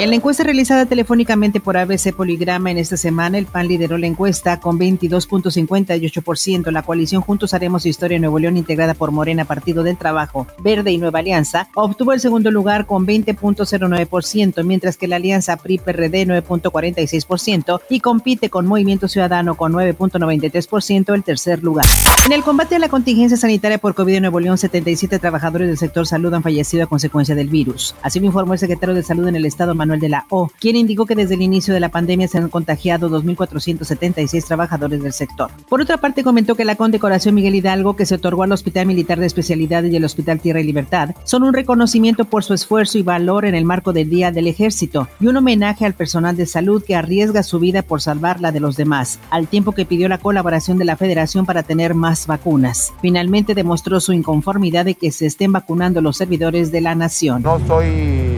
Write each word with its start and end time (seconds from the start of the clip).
En 0.00 0.08
la 0.08 0.16
encuesta 0.16 0.44
realizada 0.44 0.86
telefónicamente 0.86 1.60
por 1.60 1.76
ABC 1.76 2.14
Poligrama 2.14 2.70
en 2.70 2.78
esta 2.78 2.96
semana, 2.96 3.36
el 3.36 3.44
PAN 3.44 3.68
lideró 3.68 3.98
la 3.98 4.06
encuesta 4.06 4.58
con 4.58 4.78
22.58%. 4.78 6.70
La 6.70 6.82
coalición 6.82 7.20
Juntos 7.20 7.52
Haremos 7.52 7.84
Historia 7.84 8.18
Nuevo 8.18 8.38
León, 8.38 8.56
integrada 8.56 8.94
por 8.94 9.10
Morena, 9.10 9.44
Partido 9.44 9.82
del 9.82 9.98
Trabajo, 9.98 10.46
Verde 10.60 10.90
y 10.90 10.96
Nueva 10.96 11.18
Alianza, 11.18 11.68
obtuvo 11.74 12.14
el 12.14 12.20
segundo 12.20 12.50
lugar 12.50 12.86
con 12.86 13.06
20.09%, 13.06 14.64
mientras 14.64 14.96
que 14.96 15.06
la 15.06 15.16
alianza 15.16 15.58
PRI-PRD 15.58 16.26
9.46% 16.26 17.82
y 17.90 18.00
compite 18.00 18.48
con 18.48 18.66
Movimiento 18.66 19.06
Ciudadano 19.06 19.54
con 19.54 19.74
9.93% 19.74 21.14
el 21.14 21.24
tercer 21.24 21.62
lugar. 21.62 21.84
En 22.24 22.32
el 22.32 22.42
combate 22.42 22.74
a 22.74 22.78
la 22.78 22.88
contingencia 22.88 23.36
sanitaria 23.36 23.76
por 23.76 23.94
COVID 23.94 24.14
en 24.14 24.22
Nuevo 24.22 24.40
León, 24.40 24.56
77 24.56 25.18
trabajadores 25.18 25.68
del 25.68 25.76
sector 25.76 26.06
salud 26.06 26.32
han 26.32 26.42
fallecido 26.42 26.84
a 26.84 26.86
consecuencia 26.86 27.34
del 27.34 27.50
virus. 27.50 27.94
Así 28.00 28.18
lo 28.18 28.24
informó 28.24 28.54
el 28.54 28.58
secretario 28.58 28.94
de 28.94 29.02
Salud 29.02 29.28
en 29.28 29.36
el 29.36 29.44
Estado, 29.44 29.74
Manuel 29.74 29.89
de 29.98 30.08
la 30.08 30.26
O, 30.28 30.50
quien 30.60 30.76
indicó 30.76 31.06
que 31.06 31.16
desde 31.16 31.34
el 31.34 31.42
inicio 31.42 31.74
de 31.74 31.80
la 31.80 31.88
pandemia 31.88 32.28
se 32.28 32.38
han 32.38 32.48
contagiado 32.48 33.10
2.476 33.10 34.44
trabajadores 34.44 35.02
del 35.02 35.12
sector. 35.12 35.50
Por 35.68 35.80
otra 35.80 35.96
parte, 35.96 36.22
comentó 36.22 36.54
que 36.54 36.64
la 36.64 36.76
condecoración 36.76 37.34
Miguel 37.34 37.54
Hidalgo 37.54 37.96
que 37.96 38.06
se 38.06 38.14
otorgó 38.14 38.42
al 38.42 38.52
Hospital 38.52 38.86
Militar 38.86 39.18
de 39.18 39.26
Especialidades 39.26 39.92
y 39.92 39.96
el 39.96 40.04
Hospital 40.04 40.40
Tierra 40.40 40.60
y 40.60 40.64
Libertad 40.64 41.10
son 41.24 41.42
un 41.42 41.54
reconocimiento 41.54 42.26
por 42.26 42.44
su 42.44 42.54
esfuerzo 42.54 42.98
y 42.98 43.02
valor 43.02 43.44
en 43.44 43.54
el 43.54 43.64
marco 43.64 43.92
del 43.92 44.10
Día 44.10 44.30
del 44.30 44.46
Ejército 44.46 45.08
y 45.18 45.26
un 45.26 45.36
homenaje 45.36 45.86
al 45.86 45.94
personal 45.94 46.36
de 46.36 46.46
salud 46.46 46.84
que 46.84 46.94
arriesga 46.94 47.42
su 47.42 47.58
vida 47.58 47.82
por 47.82 48.00
salvar 48.00 48.40
la 48.40 48.52
de 48.52 48.60
los 48.60 48.76
demás, 48.76 49.18
al 49.30 49.48
tiempo 49.48 49.72
que 49.72 49.86
pidió 49.86 50.08
la 50.08 50.18
colaboración 50.18 50.78
de 50.78 50.84
la 50.84 50.96
Federación 50.96 51.46
para 51.46 51.62
tener 51.62 51.94
más 51.94 52.26
vacunas. 52.26 52.92
Finalmente 53.00 53.54
demostró 53.54 54.00
su 54.00 54.12
inconformidad 54.12 54.84
de 54.84 54.94
que 54.94 55.10
se 55.12 55.26
estén 55.26 55.52
vacunando 55.52 56.00
los 56.00 56.16
servidores 56.16 56.70
de 56.72 56.80
la 56.80 56.94
nación. 56.94 57.42
No 57.42 57.58
de 57.58 58.29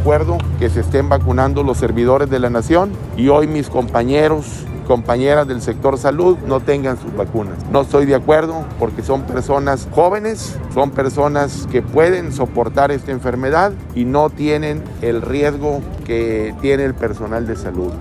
acuerdo 0.00 0.38
que 0.58 0.70
se 0.70 0.80
estén 0.80 1.10
vacunando 1.10 1.62
los 1.62 1.76
servidores 1.76 2.30
de 2.30 2.38
la 2.38 2.48
nación 2.48 2.90
y 3.18 3.28
hoy 3.28 3.46
mis 3.46 3.68
compañeros 3.68 4.64
compañeras 4.86 5.46
del 5.46 5.62
sector 5.62 5.98
salud 5.98 6.36
no 6.48 6.58
tengan 6.58 6.98
sus 6.98 7.14
vacunas. 7.14 7.54
No 7.70 7.82
estoy 7.82 8.06
de 8.06 8.16
acuerdo 8.16 8.64
porque 8.80 9.02
son 9.02 9.22
personas 9.22 9.86
jóvenes, 9.92 10.56
son 10.74 10.90
personas 10.90 11.68
que 11.70 11.80
pueden 11.80 12.32
soportar 12.32 12.90
esta 12.90 13.12
enfermedad 13.12 13.72
y 13.94 14.04
no 14.04 14.30
tienen 14.30 14.82
el 15.00 15.22
riesgo 15.22 15.80
que 16.04 16.56
tiene 16.60 16.84
el 16.84 16.94
personal 16.94 17.46
de 17.46 17.54
salud. 17.54 17.92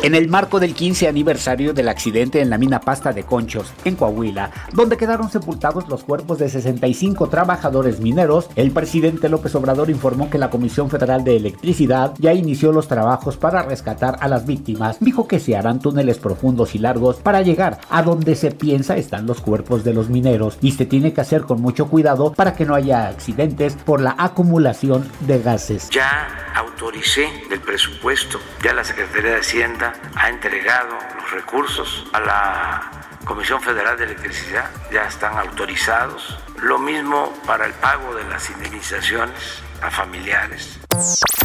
En 0.00 0.14
el 0.14 0.28
marco 0.28 0.60
del 0.60 0.74
15 0.74 1.08
aniversario 1.08 1.74
del 1.74 1.88
accidente 1.88 2.40
en 2.40 2.50
la 2.50 2.56
mina 2.56 2.80
Pasta 2.80 3.12
de 3.12 3.24
Conchos, 3.24 3.72
en 3.84 3.96
Coahuila, 3.96 4.52
donde 4.72 4.96
quedaron 4.96 5.28
sepultados 5.28 5.88
los 5.88 6.04
cuerpos 6.04 6.38
de 6.38 6.48
65 6.48 7.28
trabajadores 7.28 7.98
mineros, 7.98 8.48
el 8.54 8.70
presidente 8.70 9.28
López 9.28 9.56
Obrador 9.56 9.90
informó 9.90 10.30
que 10.30 10.38
la 10.38 10.50
Comisión 10.50 10.88
Federal 10.88 11.24
de 11.24 11.36
Electricidad 11.36 12.14
ya 12.18 12.32
inició 12.32 12.70
los 12.70 12.86
trabajos 12.86 13.36
para 13.36 13.62
rescatar 13.62 14.16
a 14.20 14.28
las 14.28 14.46
víctimas. 14.46 14.98
Dijo 15.00 15.26
que 15.26 15.40
se 15.40 15.56
harán 15.56 15.80
túneles 15.80 16.18
profundos 16.18 16.76
y 16.76 16.78
largos 16.78 17.16
para 17.16 17.42
llegar 17.42 17.80
a 17.90 18.02
donde 18.02 18.36
se 18.36 18.52
piensa 18.52 18.96
están 18.96 19.26
los 19.26 19.40
cuerpos 19.40 19.82
de 19.82 19.94
los 19.94 20.08
mineros 20.10 20.58
y 20.62 20.72
se 20.72 20.86
tiene 20.86 21.12
que 21.12 21.22
hacer 21.22 21.42
con 21.42 21.60
mucho 21.60 21.88
cuidado 21.88 22.32
para 22.34 22.54
que 22.54 22.64
no 22.64 22.76
haya 22.76 23.08
accidentes 23.08 23.74
por 23.74 24.00
la 24.00 24.14
acumulación 24.16 25.10
de 25.26 25.42
gases. 25.42 25.90
Ya 25.90 26.28
autoricé 26.54 27.28
del 27.50 27.60
presupuesto, 27.60 28.38
ya 28.62 28.72
la 28.72 28.84
Secretaría 28.84 29.32
de 29.32 29.40
Hacienda 29.40 29.87
ha 30.16 30.28
entregado 30.28 30.98
los 31.16 31.30
recursos 31.30 32.06
a 32.12 32.20
la 32.20 32.90
Comisión 33.24 33.60
Federal 33.60 33.98
de 33.98 34.04
Electricidad, 34.04 34.70
ya 34.90 35.02
están 35.02 35.36
autorizados. 35.36 36.38
Lo 36.62 36.78
mismo 36.78 37.32
para 37.46 37.66
el 37.66 37.74
pago 37.74 38.14
de 38.14 38.24
las 38.24 38.48
indemnizaciones 38.50 39.62
a 39.82 39.90
familiares. 39.90 40.78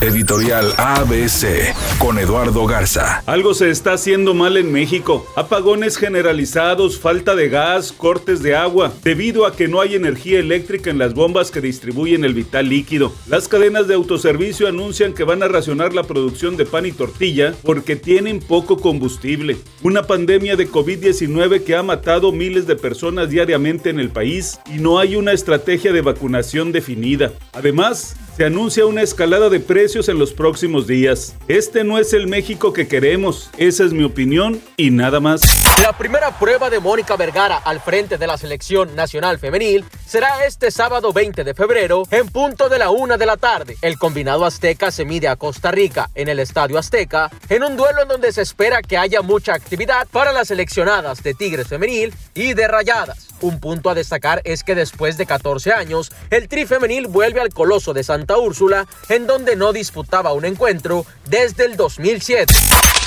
Editorial 0.02 0.74
ABC 0.78 1.74
con 1.97 2.19
Eduardo 2.19 2.66
Garza. 2.66 3.24
Algo 3.25 3.53
se 3.53 3.69
está 3.69 3.94
haciendo 3.94 4.34
mal 4.34 4.58
en 4.58 4.72
México. 4.72 5.25
Apagones 5.35 5.97
generalizados, 5.97 7.00
falta 7.00 7.35
de 7.35 7.47
gas, 7.47 7.94
cortes 7.94 8.44
de 8.44 8.56
agua, 8.56 8.91
debido 9.03 9.46
a 9.46 9.56
que 9.56 9.69
no 9.69 9.80
hay 9.80 9.96
energía 9.96 10.40
eléctrica 10.40 10.90
en 10.90 10.97
las 10.97 11.13
bombas 11.13 11.52
que 11.52 11.62
distribuyen 11.62 12.25
el 12.25 12.34
vital 12.34 12.68
líquido. 12.68 13.13
Las 13.28 13.47
cadenas 13.47 13.88
de 13.88 13.94
autoservicio 13.94 14.68
anuncian 14.68 15.13
que 15.13 15.24
van 15.24 15.41
a 15.41 15.47
racionar 15.47 15.94
la 15.94 16.03
producción 16.03 16.58
de 16.58 16.66
pan 16.66 16.85
y 16.85 16.91
tortilla 16.91 17.53
porque 17.63 17.96
tienen 17.96 18.40
poco 18.40 18.78
combustible. 18.78 19.58
Una 19.84 20.03
pandemia 20.03 20.58
de 20.58 20.69
COVID-19 20.69 21.63
que 21.63 21.75
ha 21.75 21.84
matado 21.84 22.31
miles 22.34 22.68
de 22.68 22.75
personas 22.75 23.29
diariamente 23.29 23.90
en 23.90 24.00
el 24.00 24.09
país 24.09 24.59
y 24.66 24.79
no 24.79 25.00
hay 25.00 25.16
una 25.16 25.31
estrategia 25.31 25.94
de 25.94 26.02
vacunación 26.02 26.72
definida. 26.74 27.31
Además, 27.53 28.18
se 28.36 28.46
anuncia 28.46 28.86
una 28.86 29.04
escalada 29.04 29.50
de 29.50 29.60
precios 29.60 30.10
en 30.10 30.18
los 30.18 30.34
próximos 30.34 30.88
días. 30.88 31.36
Este 31.48 31.84
no 31.84 32.00
es 32.00 32.14
el 32.14 32.28
México 32.28 32.74
que 32.74 32.88
queremos, 32.88 33.50
esa 33.58 33.84
es 33.84 33.94
mi 33.94 34.04
opinión 34.04 34.60
y 34.76 34.90
nada 34.90 35.20
más. 35.20 35.42
La 35.82 35.94
primera 35.94 36.38
prueba 36.40 36.70
de 36.70 36.80
Mónica 36.80 37.16
Vergara 37.16 37.58
al 37.58 37.80
frente 37.80 38.18
de 38.18 38.26
la 38.26 38.38
selección 38.38 38.96
nacional 38.96 39.38
femenil 39.38 39.86
será 40.06 40.46
este 40.46 40.72
sábado 40.72 41.14
20 41.14 41.44
de 41.44 41.54
febrero 41.54 42.04
en 42.10 42.28
punto 42.28 42.70
de 42.70 42.80
la 42.80 42.90
una 42.90 43.18
de 43.18 43.26
la 43.26 43.38
tarde. 43.38 43.78
El 43.82 43.98
combinado 43.98 44.46
azteca 44.46 44.92
se 44.92 45.06
mide 45.06 45.28
a 45.28 45.36
Costa 45.36 45.72
Rica 45.72 46.10
en 46.16 46.28
el 46.28 46.40
Estadio 46.40 46.80
Azteca 46.80 47.30
en 47.50 47.64
un 47.64 47.76
duelo 47.76 48.04
en 48.04 48.08
donde 48.08 48.32
se 48.32 48.42
espera 48.42 48.82
que 48.82 48.98
haya 48.98 49.22
mucha 49.22 49.54
actividad 49.54 50.08
para 50.12 50.32
las 50.32 50.48
seleccionadas 50.48 51.22
de 51.22 51.34
Tigres 51.34 51.68
femenil 51.68 52.14
y 52.34 52.54
de 52.54 52.68
Rayadas. 52.68 53.28
Un 53.42 53.60
punto 53.60 53.90
a 53.90 53.94
destacar 53.94 54.42
es 54.46 54.64
que 54.64 54.74
después 54.74 55.18
de 55.18 55.26
14 55.26 55.74
años, 55.74 56.14
el 56.30 56.48
Tri 56.48 56.66
femenil 56.66 57.08
vuelve 57.08 57.42
al 57.42 57.50
Coloso 57.50 57.94
de 57.94 58.04
Úrsula, 58.31 58.88
en 59.09 59.28
donde 59.28 59.56
no 59.56 59.73
disputaba 59.73 60.34
un 60.34 60.45
encuentro 60.45 61.06
desde 61.29 61.66
el 61.66 61.75
2007. 61.75 62.53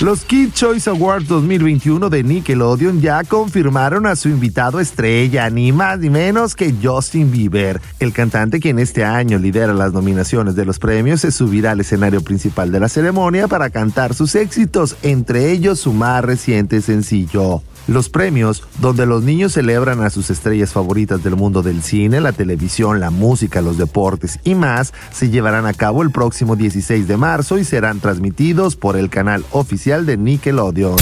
Los 0.01 0.25
Kid 0.25 0.53
Choice 0.53 0.91
Awards 0.91 1.27
2021 1.27 2.11
de 2.11 2.23
Nickelodeon 2.23 3.01
ya 3.01 3.25
confirmaron 3.25 4.07
a 4.07 4.15
su 4.15 4.29
invitado 4.29 4.79
estrella, 4.79 5.49
ni 5.49 5.73
más 5.73 5.99
ni 5.99 6.11
menos 6.11 6.55
que 6.55 6.75
Justin 6.83 7.33
Bieber. 7.33 7.81
El 7.99 8.13
cantante 8.13 8.61
quien 8.61 8.79
este 8.79 9.05
año 9.05 9.39
lidera 9.39 9.73
las 9.73 9.95
nominaciones 9.95 10.55
de 10.55 10.67
los 10.67 10.79
premios 10.79 11.23
se 11.23 11.33
subirá 11.33 11.71
al 11.71 11.81
escenario 11.81 12.21
principal 12.21 12.71
de 12.71 12.81
la 12.81 12.91
ceremonia 12.91 13.49
para 13.49 13.71
cantar 13.71 14.15
sus 14.15 14.35
éxitos, 14.35 14.97
entre 15.03 15.51
ellos 15.51 15.81
su 15.81 15.95
más 15.95 16.23
reciente 16.23 16.83
sencillo. 16.83 17.63
Los 17.89 18.09
premios, 18.09 18.65
donde 18.81 19.07
los 19.07 19.23
niños 19.23 19.53
celebran 19.53 20.03
a 20.03 20.11
sus 20.11 20.31
estrellas 20.31 20.73
favoritas 20.73 21.23
del 21.23 21.37
mundo 21.37 21.63
del 21.63 21.83
cine, 21.83 22.21
la 22.21 22.33
televisión, 22.33 22.99
la 22.99 23.11
música, 23.11 23.61
los 23.61 23.79
deportes 23.79 24.41
y 24.43 24.57
más, 24.57 24.93
se 25.13 25.31
llevarán 25.31 25.67
a 25.67 25.75
cabo 25.75 26.03
el 26.03 26.11
próximo 26.11 26.57
16 26.57 27.07
de 27.07 27.17
marzo 27.17 27.59
y 27.59 27.65
serán 27.65 28.01
transmitidos 28.01 28.75
por 28.75 28.97
el 28.97 29.09
canal 29.09 29.45
oficial 29.53 30.05
de 30.05 30.17
Nickelodeon. 30.17 30.97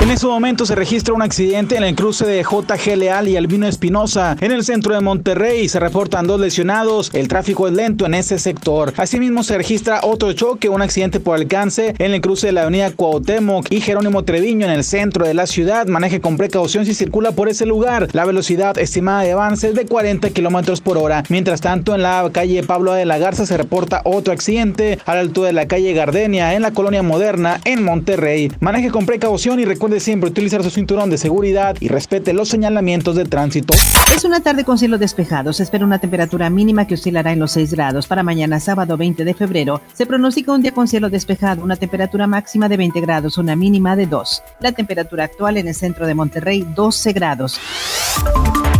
En 0.00 0.10
ese 0.10 0.26
momento 0.26 0.64
se 0.64 0.74
registra 0.74 1.12
un 1.12 1.20
accidente 1.20 1.76
en 1.76 1.84
el 1.84 1.94
cruce 1.94 2.26
de 2.26 2.42
JG 2.42 2.96
Leal 2.96 3.28
y 3.28 3.36
Albino 3.36 3.66
Espinosa 3.66 4.34
en 4.40 4.50
el 4.50 4.64
centro 4.64 4.94
de 4.94 5.02
Monterrey. 5.02 5.68
Se 5.68 5.78
reportan 5.78 6.26
dos 6.26 6.40
lesionados. 6.40 7.10
El 7.12 7.28
tráfico 7.28 7.68
es 7.68 7.74
lento 7.74 8.06
en 8.06 8.14
ese 8.14 8.38
sector. 8.38 8.94
Asimismo 8.96 9.42
se 9.42 9.58
registra 9.58 10.00
otro 10.02 10.32
choque, 10.32 10.70
un 10.70 10.80
accidente 10.80 11.20
por 11.20 11.36
alcance 11.36 11.94
en 11.98 12.14
el 12.14 12.22
cruce 12.22 12.46
de 12.46 12.54
la 12.54 12.62
avenida 12.62 12.90
Cuauhtémoc 12.92 13.70
y 13.70 13.82
Jerónimo 13.82 14.24
Treviño 14.24 14.64
en 14.64 14.72
el 14.72 14.84
centro 14.84 15.26
de 15.26 15.34
la 15.34 15.46
ciudad. 15.46 15.86
Maneje 15.86 16.22
con 16.22 16.38
precaución 16.38 16.86
si 16.86 16.94
circula 16.94 17.32
por 17.32 17.50
ese 17.50 17.66
lugar. 17.66 18.08
La 18.12 18.24
velocidad 18.24 18.78
estimada 18.78 19.20
de 19.20 19.32
avance 19.32 19.68
es 19.68 19.74
de 19.74 19.84
40 19.84 20.30
kilómetros 20.30 20.80
por 20.80 20.96
hora. 20.96 21.24
Mientras 21.28 21.60
tanto, 21.60 21.94
en 21.94 22.02
la 22.02 22.26
calle 22.32 22.62
Pablo 22.62 22.94
de 22.94 23.04
la 23.04 23.18
Garza 23.18 23.44
se 23.44 23.58
reporta 23.58 24.00
otro 24.06 24.32
accidente 24.32 24.98
a 25.04 25.14
la 25.14 25.20
altura 25.20 25.48
de 25.48 25.52
la 25.52 25.68
calle 25.68 25.92
Gardenia 25.92 26.54
en 26.54 26.62
la 26.62 26.72
colonia 26.72 27.02
moderna 27.02 27.60
en 27.66 27.84
Monterrey. 27.84 28.50
Maneje 28.60 28.90
con 28.90 29.04
precaución 29.04 29.60
y 29.60 29.66
recuerde 29.66 29.89
siempre 29.98 30.30
utilizar 30.30 30.62
su 30.62 30.70
cinturón 30.70 31.10
de 31.10 31.18
seguridad 31.18 31.76
y 31.80 31.88
respete 31.88 32.32
los 32.32 32.48
señalamientos 32.48 33.16
de 33.16 33.24
tránsito. 33.24 33.74
Es 34.14 34.24
una 34.24 34.40
tarde 34.40 34.64
con 34.64 34.78
cielo 34.78 34.98
despejado. 34.98 35.52
Se 35.52 35.62
espera 35.62 35.84
una 35.84 35.98
temperatura 35.98 36.50
mínima 36.50 36.86
que 36.86 36.94
oscilará 36.94 37.32
en 37.32 37.40
los 37.40 37.52
6 37.52 37.72
grados. 37.72 38.06
Para 38.06 38.22
mañana, 38.22 38.60
sábado 38.60 38.96
20 38.96 39.24
de 39.24 39.34
febrero, 39.34 39.80
se 39.94 40.06
pronostica 40.06 40.52
un 40.52 40.62
día 40.62 40.72
con 40.72 40.86
cielo 40.86 41.10
despejado, 41.10 41.64
una 41.64 41.76
temperatura 41.76 42.26
máxima 42.26 42.68
de 42.68 42.76
20 42.76 43.00
grados, 43.00 43.38
una 43.38 43.56
mínima 43.56 43.96
de 43.96 44.06
2. 44.06 44.42
La 44.60 44.72
temperatura 44.72 45.24
actual 45.24 45.56
en 45.56 45.68
el 45.68 45.74
centro 45.74 46.06
de 46.06 46.14
Monterrey, 46.14 46.66
12 46.76 47.12
grados. 47.12 47.58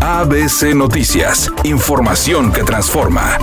ABC 0.00 0.74
Noticias, 0.74 1.50
información 1.64 2.52
que 2.52 2.62
transforma. 2.62 3.38